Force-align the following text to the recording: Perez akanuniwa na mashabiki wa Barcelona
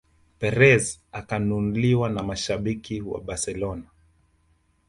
Perez 0.39 0.99
akanuniwa 1.11 2.09
na 2.09 2.23
mashabiki 2.23 3.01
wa 3.01 3.21
Barcelona 3.21 3.87